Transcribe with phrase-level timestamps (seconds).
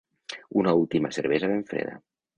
[0.61, 1.99] Una última cervesa ben freda.